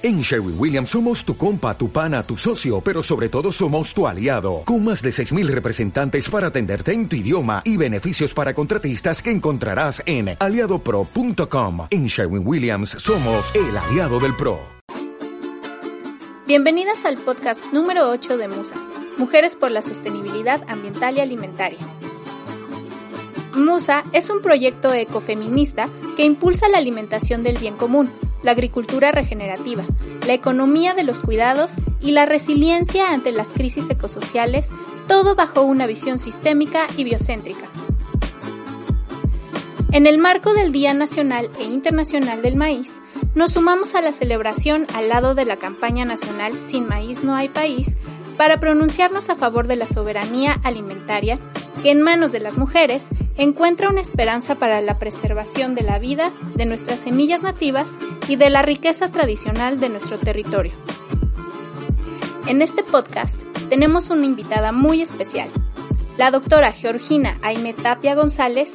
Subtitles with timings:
[0.00, 4.06] En Sherwin Williams somos tu compa, tu pana, tu socio, pero sobre todo somos tu
[4.06, 9.20] aliado, con más de 6.000 representantes para atenderte en tu idioma y beneficios para contratistas
[9.20, 11.88] que encontrarás en aliadopro.com.
[11.90, 14.60] En Sherwin Williams somos el aliado del PRO.
[16.46, 18.76] Bienvenidas al podcast número 8 de Musa,
[19.18, 21.80] Mujeres por la Sostenibilidad Ambiental y Alimentaria.
[23.58, 28.10] Musa es un proyecto ecofeminista que impulsa la alimentación del bien común
[28.42, 29.84] la agricultura regenerativa,
[30.26, 34.70] la economía de los cuidados y la resiliencia ante las crisis ecosociales,
[35.06, 37.66] todo bajo una visión sistémica y biocéntrica.
[39.90, 42.94] En el marco del Día Nacional e Internacional del Maíz,
[43.34, 47.48] nos sumamos a la celebración al lado de la campaña nacional Sin Maíz no hay
[47.48, 47.94] país
[48.36, 51.38] para pronunciarnos a favor de la soberanía alimentaria
[51.82, 53.06] que en manos de las mujeres
[53.36, 57.92] encuentra una esperanza para la preservación de la vida, de nuestras semillas nativas
[58.28, 60.72] y de la riqueza tradicional de nuestro territorio.
[62.46, 63.38] En este podcast
[63.68, 65.48] tenemos una invitada muy especial.
[66.16, 68.74] La doctora Georgina Aime Tapia González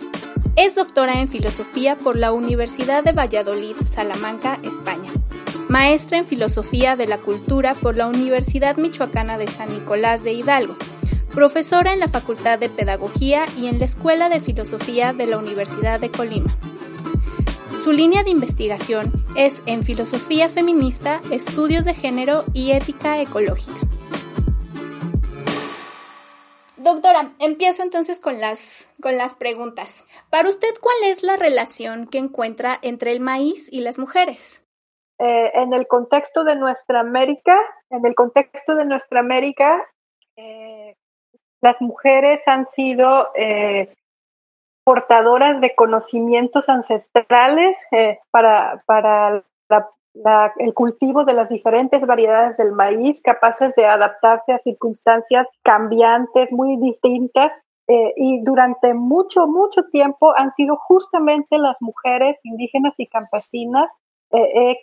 [0.56, 5.12] es doctora en filosofía por la Universidad de Valladolid, Salamanca, España.
[5.68, 10.78] Maestra en filosofía de la cultura por la Universidad Michoacana de San Nicolás de Hidalgo
[11.34, 16.00] profesora en la Facultad de Pedagogía y en la Escuela de Filosofía de la Universidad
[16.00, 16.56] de Colima.
[17.84, 23.74] Su línea de investigación es en filosofía feminista, estudios de género y ética ecológica.
[26.78, 30.06] Doctora, empiezo entonces con las, con las preguntas.
[30.30, 34.62] Para usted, ¿cuál es la relación que encuentra entre el maíz y las mujeres?
[35.18, 37.56] Eh, en el contexto de nuestra América,
[37.90, 39.82] en el contexto de nuestra América,
[40.36, 40.96] eh,
[41.64, 43.96] las mujeres han sido eh,
[44.84, 49.46] portadoras de conocimientos ancestrales eh, para, para
[50.60, 56.76] el cultivo de las diferentes variedades del maíz, capaces de adaptarse a circunstancias cambiantes, muy
[56.78, 57.54] distintas.
[57.88, 63.90] Eh, y durante mucho, mucho tiempo han sido justamente las mujeres indígenas y campesinas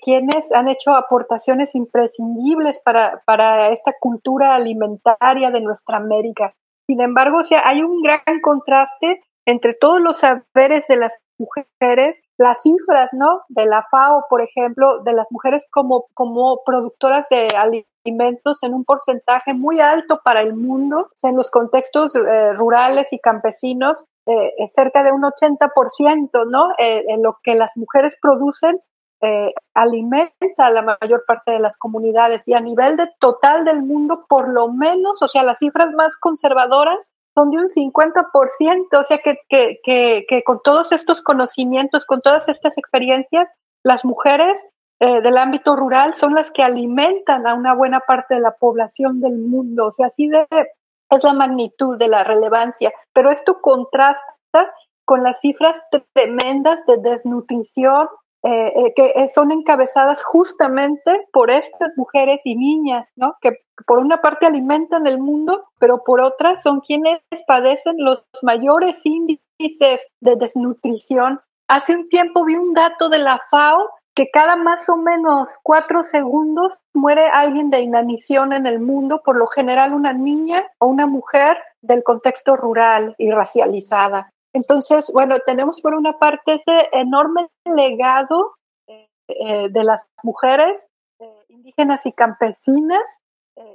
[0.03, 6.55] quienes han hecho aportaciones imprescindibles para, para esta cultura alimentaria de nuestra América.
[6.91, 12.21] Sin embargo, o sea, hay un gran contraste entre todos los saberes de las mujeres,
[12.37, 13.43] las cifras, ¿no?
[13.49, 18.85] De la FAO, por ejemplo, de las mujeres como, como productoras de alimentos en un
[18.85, 25.05] porcentaje muy alto para el mundo, en los contextos eh, rurales y campesinos, eh, cerca
[25.05, 26.73] de un 80%, ¿no?
[26.77, 28.81] Eh, en lo que las mujeres producen
[29.23, 33.83] eh, alimenta a la mayor parte de las comunidades y a nivel de total del
[33.83, 39.05] mundo, por lo menos, o sea, las cifras más conservadoras son de un 50%, o
[39.05, 43.51] sea que, que, que, que con todos estos conocimientos, con todas estas experiencias,
[43.83, 44.57] las mujeres
[45.03, 49.21] eh, del ámbito rural son las que alimentan a una buena parte de la población
[49.21, 54.73] del mundo, o sea, así de, es la magnitud de la relevancia, pero esto contrasta
[55.07, 55.81] con las cifras
[56.13, 58.09] tremendas de desnutrición
[58.43, 63.35] eh, eh, que eh, son encabezadas justamente por estas mujeres y niñas, ¿no?
[63.43, 68.99] Que por una parte alimentan el mundo, pero por otra son quienes padecen los mayores
[69.05, 71.41] índices de desnutrición.
[71.69, 76.03] Hace un tiempo vi un dato de la FAO que cada más o menos cuatro
[76.03, 81.07] segundos muere alguien de inanición en el mundo, por lo general una niña o una
[81.07, 84.33] mujer del contexto rural y racializada.
[84.53, 88.55] Entonces, bueno, tenemos por una parte ese enorme legado
[88.89, 90.79] eh, eh, de las mujeres
[91.21, 93.05] eh, indígenas y campesinas,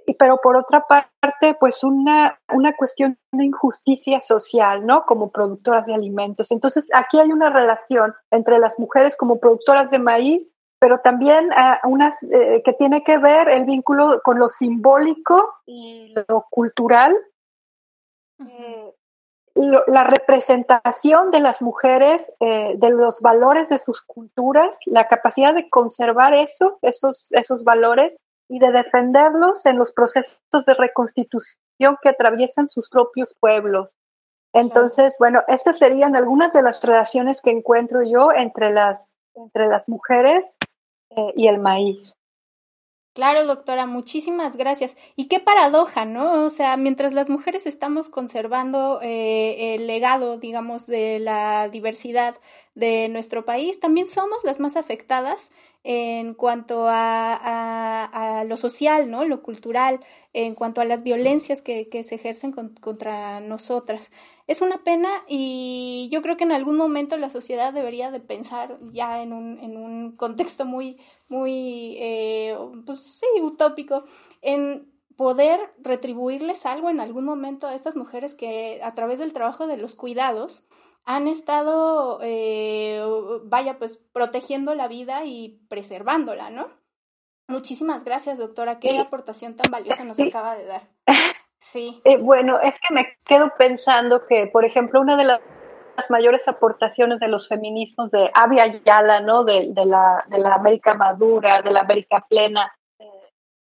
[0.08, 5.06] y, pero por otra parte, pues una, una cuestión de injusticia social, ¿no?
[5.06, 6.50] Como productoras de alimentos.
[6.50, 11.52] Entonces, aquí hay una relación entre las mujeres como productoras de maíz, pero también
[11.84, 17.16] unas que tiene que ver el vínculo con lo simbólico y lo cultural
[19.56, 25.70] la representación de las mujeres, eh, de los valores de sus culturas, la capacidad de
[25.70, 28.16] conservar eso, esos, esos valores
[28.50, 33.96] y de defenderlos en los procesos de reconstitución que atraviesan sus propios pueblos.
[34.54, 39.88] Entonces, bueno, estas serían algunas de las relaciones que encuentro yo entre las, entre las
[39.88, 40.58] mujeres
[41.12, 42.14] eh, y el maíz.
[43.16, 44.94] Claro, doctora, muchísimas gracias.
[45.16, 46.44] Y qué paradoja, ¿no?
[46.44, 52.36] O sea, mientras las mujeres estamos conservando eh, el legado, digamos, de la diversidad
[52.76, 55.50] de nuestro país, también somos las más afectadas
[55.88, 59.24] en cuanto a, a, lo social, ¿no?
[59.24, 60.00] Lo cultural,
[60.34, 64.12] en cuanto a las violencias que, que se ejercen contra nosotras.
[64.48, 68.80] Es una pena y yo creo que en algún momento la sociedad debería de pensar
[68.92, 70.98] ya en un, en un contexto muy,
[71.30, 74.06] muy, eh, pues sí, utópico,
[74.42, 79.68] en poder retribuirles algo en algún momento a estas mujeres que a través del trabajo
[79.68, 80.64] de los cuidados
[81.06, 83.02] han estado, eh,
[83.44, 86.70] vaya, pues protegiendo la vida y preservándola, ¿no?
[87.48, 88.80] Muchísimas gracias, doctora.
[88.80, 90.82] Qué aportación tan valiosa nos acaba de dar.
[91.58, 92.00] Sí.
[92.04, 95.42] Eh, bueno, es que me quedo pensando que, por ejemplo, una de las
[96.12, 99.44] mayores aportaciones de los feminismos de Avia Yala, ¿no?
[99.44, 102.72] De, la, de la América madura, de la América plena,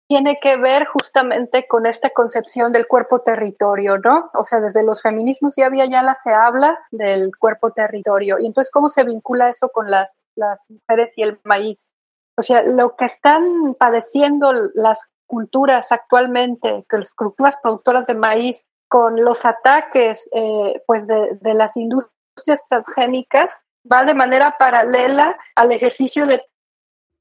[0.07, 4.31] tiene que ver justamente con esta concepción del cuerpo-territorio, ¿no?
[4.35, 8.39] O sea, desde los feminismos ya había ya la se habla del cuerpo-territorio.
[8.39, 11.91] Y entonces, ¿cómo se vincula eso con las, las mujeres y el maíz?
[12.37, 18.65] O sea, lo que están padeciendo las culturas actualmente, que las culturas productoras de maíz,
[18.89, 23.57] con los ataques eh, pues de, de las industrias transgénicas,
[23.91, 26.45] va de manera paralela al ejercicio de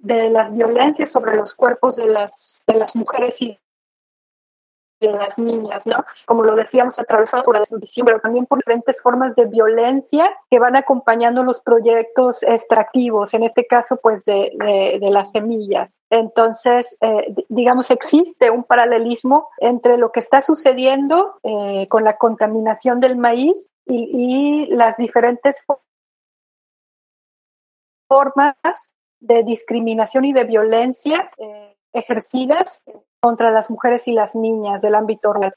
[0.04, 3.58] de las violencias sobre los cuerpos de las, de las mujeres y
[5.00, 6.06] de las niñas, ¿no?
[6.26, 10.60] Como lo decíamos, atravesados por la desnutrición, pero también por diferentes formas de violencia que
[10.60, 14.52] van acompañando los proyectos extractivos, en este caso, pues, de,
[15.02, 15.98] de, las semillas.
[16.10, 23.00] Entonces, eh, digamos, existe un paralelismo entre lo que está sucediendo eh, con la contaminación
[23.00, 25.58] del maíz y, y las diferentes
[28.08, 28.56] formas
[29.24, 32.82] de discriminación y de violencia eh, ejercidas
[33.22, 35.56] contra las mujeres y las niñas del ámbito rural.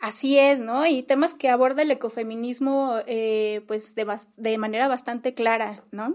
[0.00, 0.86] Así es, ¿no?
[0.86, 6.14] Y temas que aborda el ecofeminismo, eh, pues, de, de, manera bastante clara, ¿no?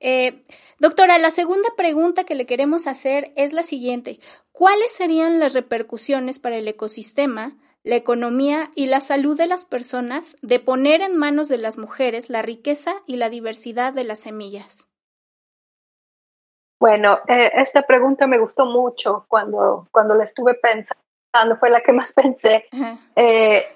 [0.00, 0.42] Eh,
[0.78, 4.18] doctora, la segunda pregunta que le queremos hacer es la siguiente.
[4.50, 10.36] ¿Cuáles serían las repercusiones para el ecosistema, la economía y la salud de las personas
[10.40, 14.88] de poner en manos de las mujeres la riqueza y la diversidad de las semillas?
[16.80, 21.92] Bueno, eh, esta pregunta me gustó mucho cuando, cuando la estuve pensando, fue la que
[21.92, 22.66] más pensé.
[23.16, 23.66] Eh,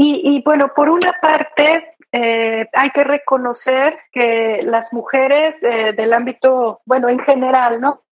[0.00, 7.08] y, bueno, por una parte, eh, hay que reconocer que las mujeres del ámbito, bueno,
[7.08, 8.02] en general, ¿no?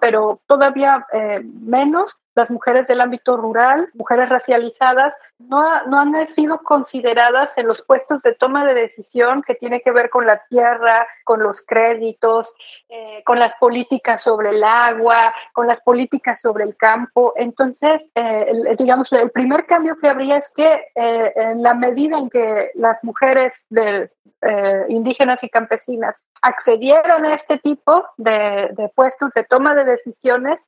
[0.00, 1.06] Pero todavía
[1.42, 7.82] menos las mujeres del ámbito rural, mujeres racializadas, no, no, han sido consideradas en los
[7.82, 12.54] puestos de toma de decisión que tiene que ver con la tierra, con los créditos,
[12.88, 17.34] eh, con las políticas sobre el agua, con las políticas sobre el campo.
[17.36, 22.30] Entonces, eh, digamos, el primer cambio que habría es que eh, en la medida en
[22.30, 23.66] que las mujeres
[24.88, 30.66] indígenas y campesinas accedieran a este tipo de, de puestos de toma de decisiones,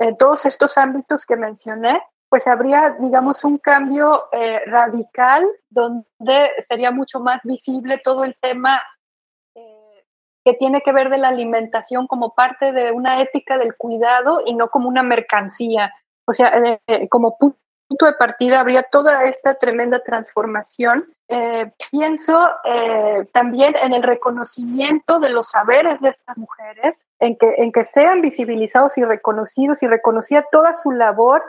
[0.00, 6.90] en todos estos ámbitos que mencioné, pues habría, digamos, un cambio eh, radical donde sería
[6.90, 8.80] mucho más visible todo el tema
[9.54, 10.04] eh,
[10.44, 14.54] que tiene que ver de la alimentación como parte de una ética del cuidado y
[14.54, 15.92] no como una mercancía.
[16.24, 17.36] O sea, eh, como
[17.90, 21.12] punto de partida habría toda esta tremenda transformación.
[21.90, 22.48] pienso
[23.32, 29.04] también en el reconocimiento de los saberes de estas mujeres, en que, sean visibilizados y
[29.04, 31.42] reconocidos y reconocía toda su labor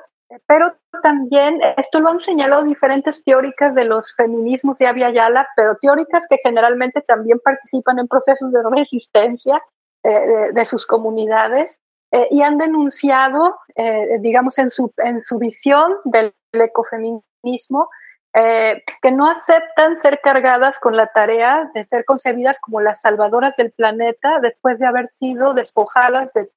[0.48, 0.74] pero
[1.04, 6.26] también esto lo han señalado diferentes teóricas de los feminismos de Avia Yala, pero teóricas
[6.30, 9.62] que generalmente también participan en procesos de resistencia
[10.04, 11.78] eh, de, sus comunidades
[12.12, 17.90] eh, y han denunciado, eh, digamos, en su, en su visión del ecofeminismo,
[18.34, 23.74] que no aceptan ser cargadas con la tarea de ser concebidas como las salvadoras del
[23.74, 26.50] planeta después de haber sido despojadas de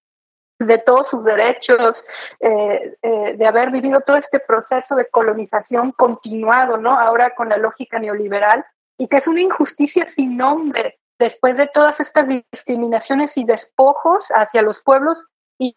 [0.59, 2.05] de todos sus derechos,
[2.41, 6.99] eh, eh, de haber vivido todo este proceso de colonización continuado, ¿no?
[6.99, 8.65] Ahora con la lógica neoliberal,
[8.99, 14.63] y que es una injusticia sin nombre después de todas estas discriminaciones y despojos hacia
[14.63, 15.25] los pueblos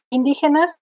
[0.10, 0.75] indígenas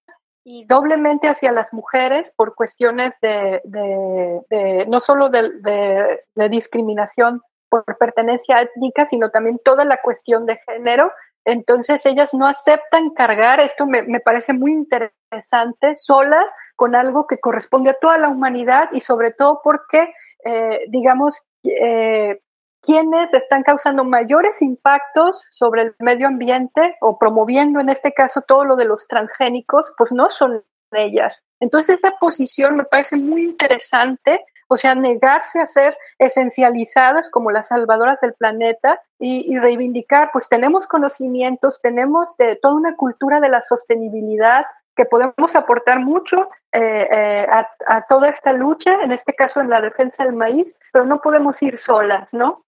[0.44, 8.62] y doblemente hacia las mujeres por cuestiones de, de, no solo de, discriminación por pertenencia
[8.62, 11.12] étnica, sino también toda la cuestión de género.
[11.46, 17.90] Entonces ellas no aceptan cargar, esto me, parece muy interesante, solas con algo que corresponde
[17.90, 22.40] a toda la humanidad y sobre todo porque, eh, digamos, eh,
[22.86, 28.66] quienes están causando mayores impactos sobre el medio ambiente o promoviendo en este caso todo
[28.66, 31.34] lo de los transgénicos, pues no son ellas.
[31.60, 37.68] Entonces esa posición me parece muy interesante o sea, negarse a ser esencializadas como las
[37.68, 43.62] salvadoras del planeta y, reivindicar, pues tenemos conocimientos, tenemos de, toda una cultura de la
[43.62, 44.66] sostenibilidad
[44.96, 47.48] que podemos aportar mucho eh, eh,
[47.88, 51.62] a, toda esta lucha, en este caso en la defensa del maíz, pero no podemos
[51.62, 52.65] ir solas, ¿no?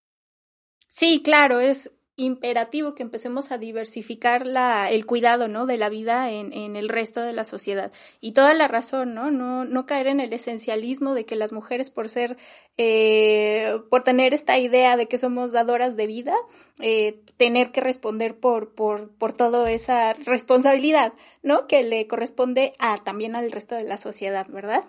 [0.88, 5.68] Sí, claro, es imperativo que empecemos a diversificar la, el cuidado, ¿no?
[5.68, 7.92] De la vida en, el resto de la sociedad.
[8.20, 9.30] Y toda la razón, ¿no?
[9.30, 12.38] No, no caer en el esencialismo de que las mujeres por ser,
[12.78, 16.36] eh, por tener esta idea de que somos dadoras de vida,
[16.80, 21.14] eh, tener que responder por, por, por toda esa responsabilidad,
[21.44, 21.68] ¿no?
[21.68, 24.86] Que le corresponde a, también al resto de la sociedad, ¿verdad?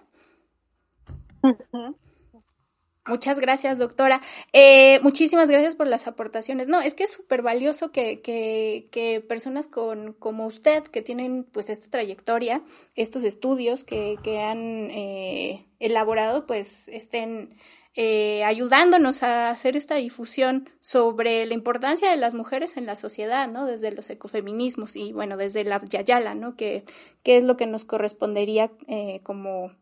[3.08, 4.20] Muchas gracias, doctora.
[4.52, 6.68] Eh, muchísimas gracias por las aportaciones.
[6.68, 11.44] No, es que es súper valioso que, que, que, personas con, como usted, que tienen
[11.44, 12.62] pues esta trayectoria,
[12.94, 17.56] estos estudios que, que han eh, elaborado, pues estén
[17.94, 23.48] eh, ayudándonos a hacer esta difusión sobre la importancia de las mujeres en la sociedad,
[23.48, 23.66] ¿no?
[23.66, 26.54] Desde los ecofeminismos y, bueno, desde la Yayala, ¿no?
[26.56, 26.84] Que,
[27.24, 29.72] que es lo que nos correspondería eh, como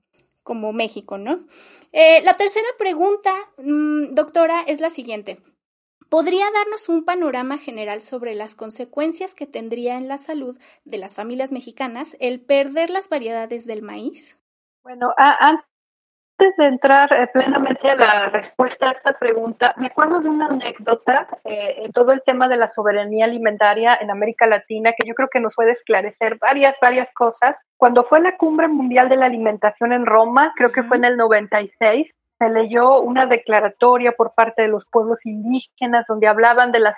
[0.46, 1.44] como México, ¿no?
[1.92, 5.42] Eh, la tercera pregunta, mm, doctora, es la siguiente.
[6.08, 11.14] ¿Podría darnos un panorama general sobre las consecuencias que tendría en la salud de las
[11.14, 14.38] familias mexicanas el perder las variedades del maíz?
[14.84, 15.66] Bueno, antes
[16.38, 20.46] antes de entrar eh, plenamente a la respuesta a esta pregunta, me acuerdo de una
[20.46, 25.14] anécdota eh, en todo el tema de la soberanía alimentaria en América Latina que yo
[25.14, 27.56] creo que nos puede esclarecer varias, varias cosas.
[27.78, 31.16] Cuando fue la Cumbre Mundial de la Alimentación en Roma, creo que fue en el
[31.16, 32.06] 96,
[32.38, 36.96] se leyó una declaratoria por parte de los pueblos indígenas donde hablaban de las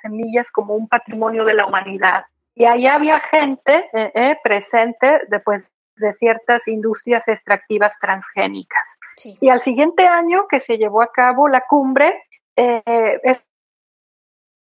[0.00, 2.24] semillas como un patrimonio de la humanidad.
[2.54, 5.68] Y ahí había gente eh, presente después
[5.98, 8.98] de ciertas industrias extractivas transgénicas.
[9.40, 12.22] Y al siguiente año que se llevó a cabo la cumbre,
[12.56, 13.20] eh,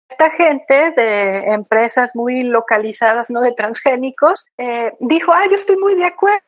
[0.09, 5.95] esta gente de empresas muy localizadas, no de transgénicos, eh, dijo, ah, yo estoy muy
[5.95, 6.43] de acuerdo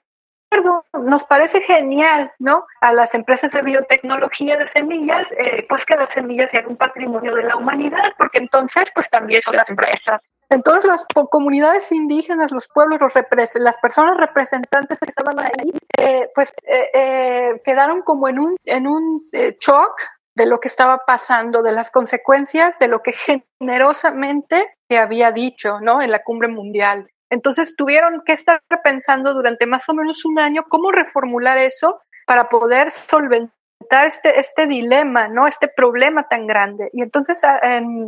[0.94, 2.66] nos parece genial, ¿no?
[2.82, 7.36] A las empresas de biotecnología de semillas, eh, pues que las semillas sean un patrimonio
[7.36, 12.68] de la humanidad, porque entonces, pues también son las empresas entonces las comunidades indígenas, los
[12.74, 13.14] pueblos, los
[13.56, 18.88] las personas representantes que estaban ahí, eh, pues eh, eh, quedaron como en un, en
[18.88, 20.00] un shock
[20.36, 25.80] de lo que estaba pasando, de las consecuencias de lo que generosamente se había dicho,
[25.80, 26.02] ¿no?
[26.02, 27.10] En la cumbre mundial.
[27.30, 32.50] Entonces tuvieron que estar pensando durante más o menos un año cómo reformular eso para
[32.50, 35.48] poder solventar este, este dilema, ¿no?
[35.48, 36.90] Este problema tan grande.
[36.94, 37.40] Y entonces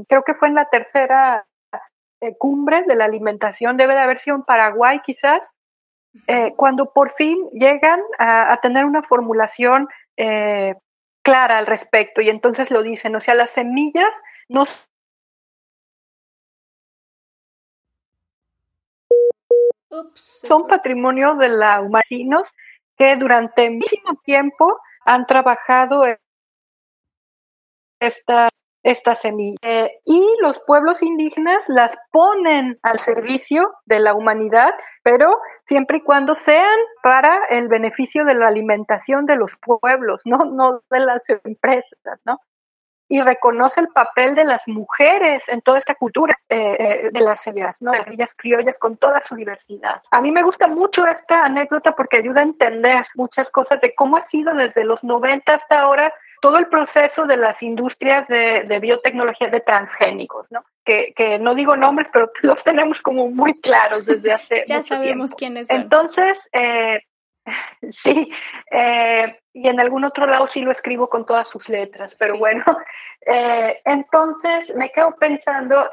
[0.08, 1.47] creo que fue en la tercera
[2.22, 5.54] eh, cumbre de la alimentación, debe de haber sido en Paraguay quizás,
[6.26, 10.74] eh, cuando por fin llegan a, tener una formulación eh,
[11.22, 14.14] clara al respecto y entonces lo dicen, o sea, las semillas
[14.50, 14.66] no
[20.16, 22.48] son patrimonio de la humanos
[22.98, 26.04] que durante muchísimo tiempo han trabajado
[28.00, 28.50] esta
[28.88, 29.58] esta semilla.
[29.62, 36.02] Eh, y los pueblos indígenas las ponen al servicio de la humanidad, pero siempre y
[36.02, 41.28] cuando sean para el beneficio de la alimentación de los pueblos, no, no de las
[41.44, 42.40] empresas, ¿no?
[43.10, 47.42] y reconoce el papel de las mujeres en toda esta cultura eh, eh, de las
[47.42, 47.92] semillas, ¿no?
[47.92, 50.02] de las criollas con toda su diversidad.
[50.12, 54.18] A mí me gusta mucho esta anécdota porque ayuda a entender muchas cosas de cómo
[54.18, 59.50] ha sido desde los 90 hasta ahora todo el proceso de las industrias de, biotecnología
[59.50, 60.64] de transgénicos, ¿no?
[60.86, 65.34] Que, que, no digo nombres, pero los tenemos como muy claros desde hace ya sabemos
[65.36, 65.82] quiénes son.
[65.82, 67.02] Entonces, eh,
[67.90, 68.32] sí,
[68.72, 72.64] eh, y en algún otro lado sí lo escribo con todas sus letras, pero bueno,
[73.26, 75.90] eh, entonces me quedo pensando,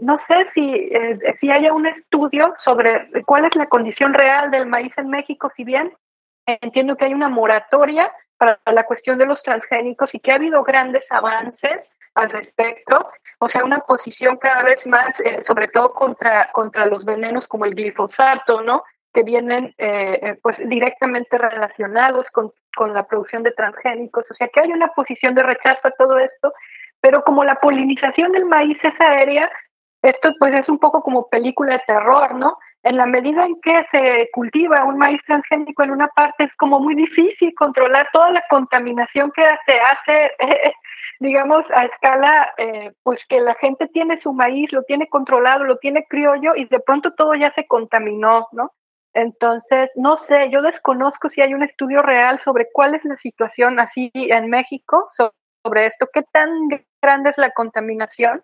[0.00, 0.90] no sé si,
[1.32, 5.64] si haya un estudio sobre cuál es la condición real del maíz en México, si
[5.64, 5.96] bien
[6.46, 10.62] entiendo que hay una moratoria para la cuestión de los transgénicos y que ha habido
[10.62, 16.50] grandes avances al respecto, o sea, una posición cada vez más, eh, sobre todo contra,
[16.52, 18.84] contra los venenos como el glifosato, ¿no?
[19.12, 24.48] Que vienen eh, eh, pues directamente relacionados con, con la producción de transgénicos, o sea,
[24.48, 26.52] que hay una posición de rechazo a todo esto,
[27.00, 29.50] pero como la polinización del maíz es aérea,
[30.02, 32.58] esto pues es un poco como película de terror, ¿no?
[32.86, 36.78] En la medida en que se cultiva un maíz transgénico en una parte, es como
[36.78, 40.30] muy difícil controlar toda la contaminación que se hace,
[41.18, 45.78] digamos, a escala, eh, pues que la gente tiene su maíz, lo tiene controlado, lo
[45.78, 48.70] tiene criollo y de pronto todo ya se contaminó, ¿no?
[49.14, 53.80] Entonces, no sé, yo desconozco si hay un estudio real sobre cuál es la situación
[53.80, 55.08] así en México
[55.64, 56.50] sobre esto, qué tan
[57.02, 58.42] grande es la contaminación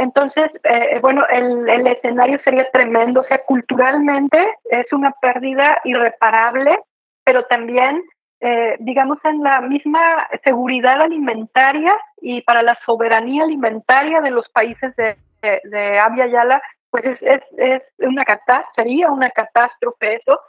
[0.00, 4.38] entonces, eh, bueno, el, el, escenario sería tremendo, o sea, culturalmente
[4.70, 6.78] es una pérdida irreparable,
[7.24, 8.02] pero también
[8.42, 14.96] eh, digamos, en la misma seguridad alimentaria y para la soberanía alimentaria de los países
[14.96, 20.40] de, de, de Yala, pues es, es, es una catástrofe, sería una catástrofe eso.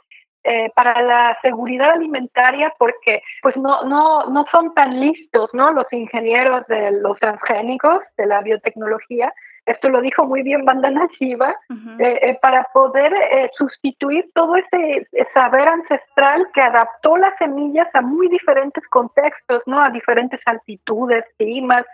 [0.44, 5.86] Eh, para la seguridad alimentaria porque pues no no no son tan listos no los
[5.92, 9.32] ingenieros de los transgénicos de la biotecnología
[9.64, 11.54] esto lo dijo muy bien Bandana Shiva,
[11.98, 18.00] eh, eh, para poder eh, sustituir todo ese saber ancestral que adaptó las semillas a
[18.00, 19.80] muy diferentes contextos, ¿no?
[19.80, 21.86] A diferentes altitudes, climas.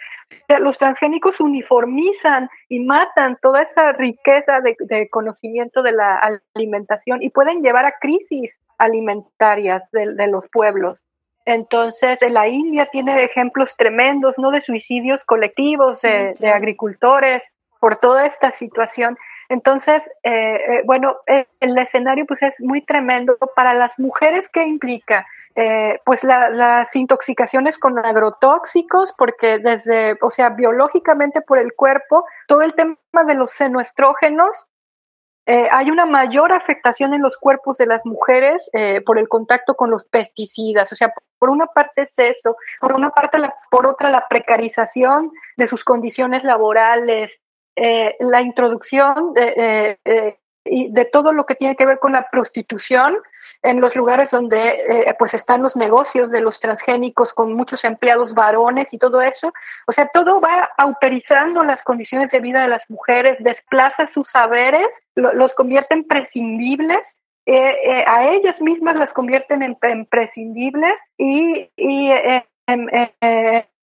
[0.60, 6.20] los transgénicos uniformizan y matan toda esa riqueza de, conocimiento de la
[6.54, 11.04] alimentación y pueden llevar a crisis alimentarias de, los pueblos.
[11.44, 14.50] Entonces, en la India tiene ejemplos tremendos, ¿no?
[14.50, 19.16] De suicidios colectivos de, de agricultores, por toda esta situación.
[19.48, 24.64] Entonces, eh, eh, bueno, eh, el escenario pues es muy tremendo para las mujeres ¿qué
[24.64, 25.26] implica.
[26.04, 32.74] pues las intoxicaciones con agrotóxicos, porque desde, o sea, biológicamente por el cuerpo, todo el
[32.74, 34.68] tema de los senoestrógenos,
[35.46, 38.70] hay una mayor afectación en los cuerpos de las mujeres
[39.04, 40.92] por el contacto con los pesticidas.
[40.92, 45.32] O sea, por una parte es eso, por una parte, la, por otra la precarización
[45.56, 47.32] de sus condiciones laborales,
[47.80, 52.28] eh, la introducción de, eh, y de todo lo que tiene que ver con la
[52.30, 53.16] prostitución
[53.62, 58.34] en los lugares donde eh, pues están los negocios de los transgénicos con muchos empleados
[58.34, 59.52] varones y todo eso.
[59.86, 64.88] O sea, todo va autorizando las condiciones de vida de las mujeres, desplaza sus saberes,
[65.14, 67.16] los convierte en prescindibles
[68.06, 72.10] a ellas mismas las convierten en, prescindibles y, y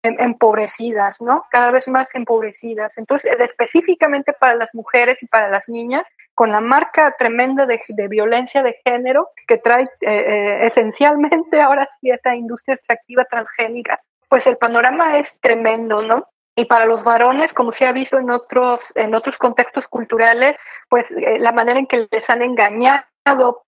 [0.05, 1.45] empobrecidas, ¿no?
[1.51, 2.97] Cada vez más empobrecidas.
[2.99, 8.63] Entonces, específicamente para las mujeres y para las niñas, con la marca tremenda de, violencia
[8.63, 14.57] de género que trae eh, eh, esencialmente ahora sí esa industria extractiva transgénica, pues el
[14.57, 16.27] panorama es tremendo, ¿no?
[16.57, 20.57] Y para los varones, como se ha visto en otros, en otros contextos culturales,
[20.89, 23.65] pues eh, la manera en que les han engañado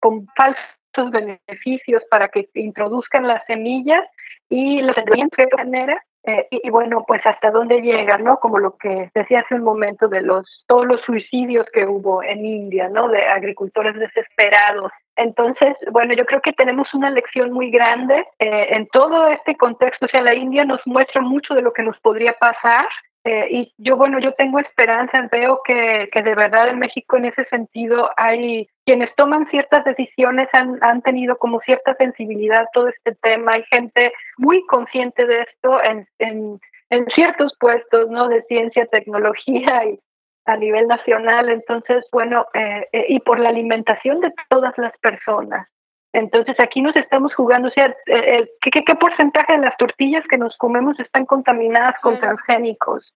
[0.00, 0.62] con falsos
[1.10, 4.04] beneficios para que introduzcan las semillas
[4.48, 8.38] y los de manera eh, y, bueno, pues hasta dónde llega, ¿no?
[8.38, 12.46] Como lo que decía hace un momento de los todos los suicidios que hubo en
[12.46, 13.08] India, ¿no?
[13.08, 14.90] De agricultores desesperados.
[15.16, 20.06] Entonces, bueno, yo creo que tenemos una lección muy grande eh, en todo este contexto.
[20.06, 22.86] O sea, la India nos muestra mucho de lo que nos podría pasar
[23.24, 27.24] eh, y yo, bueno, yo tengo esperanza, veo que, que de verdad en México en
[27.24, 33.14] ese sentido hay quienes toman ciertas decisiones han, han tenido como cierta sensibilidad todo este
[33.22, 36.60] tema, hay gente muy consciente de esto en, en,
[36.90, 38.28] en ciertos puestos, ¿no?
[38.28, 39.98] De ciencia, tecnología y
[40.46, 45.66] a nivel nacional, entonces, bueno, eh, eh, y por la alimentación de todas las personas.
[46.14, 50.38] Entonces aquí nos estamos jugando, o sea, eh, ¿qué, qué, porcentaje de las tortillas que
[50.38, 53.12] nos comemos están contaminadas con transgénicos?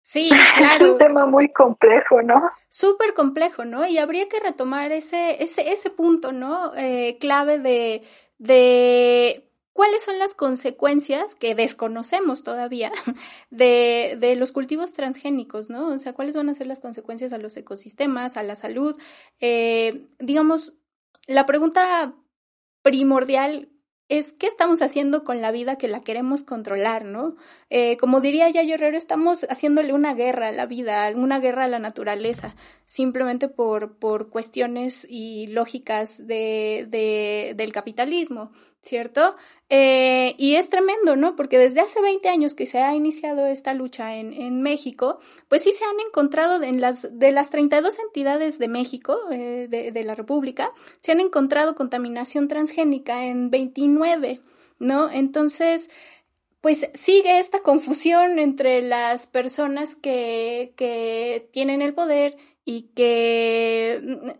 [0.00, 0.86] Sí, claro.
[0.86, 2.50] Es un tema muy complejo, ¿no?
[2.70, 3.86] Súper complejo, ¿no?
[3.86, 6.74] Y habría que retomar ese, ese, ese punto, ¿no?
[6.76, 8.02] Eh, clave de,
[8.38, 12.90] de cuáles son las consecuencias que desconocemos todavía
[13.50, 15.88] de, de, los cultivos transgénicos, ¿no?
[15.88, 18.96] O sea, cuáles van a ser las consecuencias a los ecosistemas, a la salud.
[19.40, 20.72] Eh, digamos,
[21.26, 22.14] la pregunta
[22.82, 23.70] primordial
[24.08, 27.36] es qué estamos haciendo con la vida que la queremos controlar, ¿no?
[27.70, 31.68] Eh, como diría Yayo Herrero, estamos haciéndole una guerra a la vida, una guerra a
[31.68, 38.52] la naturaleza, simplemente por, por cuestiones y lógicas de, de, del capitalismo,
[38.84, 39.34] ¿cierto?
[39.70, 41.36] Eh, y es tremendo, ¿no?
[41.36, 45.18] Porque desde hace 20 años que se ha iniciado esta lucha en, en México,
[45.48, 49.90] pues sí se han encontrado en las, de las 32 entidades de México, eh, de,
[49.90, 50.70] de, la República,
[51.00, 54.40] se han encontrado contaminación transgénica en 29,
[54.78, 55.10] ¿no?
[55.10, 55.88] Entonces,
[56.60, 64.36] pues sigue esta confusión entre las personas que, que tienen el poder y que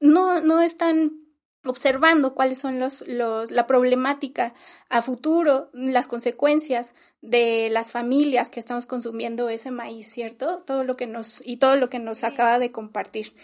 [0.00, 1.25] no, no están
[1.66, 4.54] observando cuáles son los, los, la problemática
[4.88, 10.62] a futuro, las consecuencias de las familias que estamos consumiendo ese maíz, ¿cierto?
[10.66, 13.34] Todo lo que nos, y todo lo que nos acaba de compartir.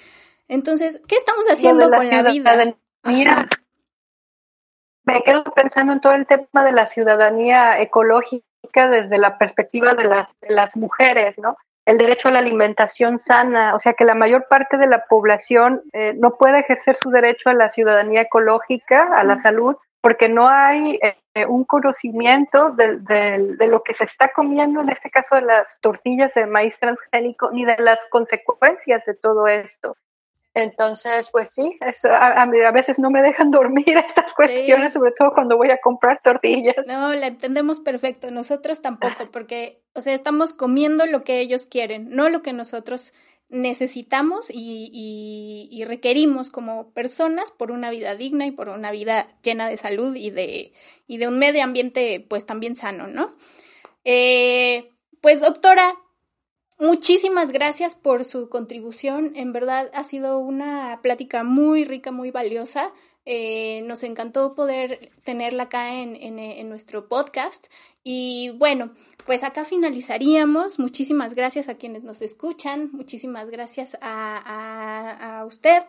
[0.49, 2.77] Entonces, ¿qué estamos haciendo con la vida?
[3.05, 3.49] Mira,
[5.05, 8.43] me quedo pensando en todo el tema de la ciudadanía ecológica
[8.89, 11.57] desde la perspectiva de las, de las mujeres, ¿no?
[11.85, 15.83] El derecho a la alimentación sana, o sea que la mayor parte de la población
[15.93, 20.49] eh, no puede ejercer su derecho a la ciudadanía ecológica, a la salud, porque no
[20.49, 25.43] hay eh, un conocimiento de, de, lo que se está comiendo, en este caso de
[25.43, 29.97] las tortillas de maíz transgénico, ni de las consecuencias de todo esto.
[30.55, 35.57] Entonces, pues sí, a, a, veces no me dejan dormir estas cuestiones, sobre todo cuando
[35.57, 36.77] voy a comprar tortillas.
[36.87, 42.11] No, la entendemos perfecto, nosotros tampoco, porque, o sea, estamos comiendo lo que ellos quieren,
[42.11, 43.15] no lo que nosotros
[43.49, 49.69] necesitamos y, y, requerimos como personas por una vida digna y por una vida llena
[49.69, 50.73] de salud y de,
[51.07, 53.35] y de un medio ambiente pues también sano, ¿no?
[54.05, 55.95] Eh, pues doctora,
[56.83, 59.35] Muchísimas gracias por su contribución.
[59.37, 62.91] En verdad ha sido una plática muy rica, muy valiosa.
[63.25, 67.69] Eh, nos encantó poder tenerla acá en, nuestro podcast.
[68.03, 68.95] Y bueno,
[69.27, 70.81] pues acá finalizaríamos.
[70.81, 72.91] Muchísimas gracias a quienes nos escuchan.
[72.91, 75.85] Muchísimas gracias a, usted.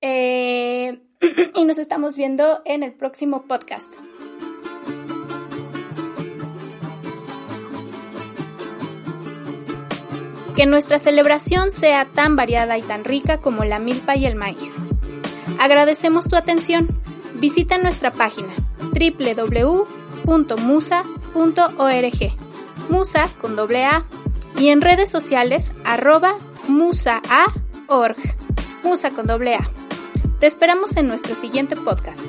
[0.00, 1.02] Eh,
[1.54, 3.92] y nos estamos viendo en el próximo podcast.
[10.60, 14.76] Que nuestra celebración sea tan variada y tan rica como la milpa y el maíz.
[15.58, 17.00] Agradecemos tu atención.
[17.36, 18.52] Visita nuestra página
[18.92, 20.26] www.musa.org,
[22.90, 24.04] musa con doble A,
[24.58, 26.34] y en redes sociales arroba
[26.68, 28.18] musa.org,
[28.84, 29.70] musa con doble A.
[30.40, 32.20] Te esperamos en nuestro siguiente podcast.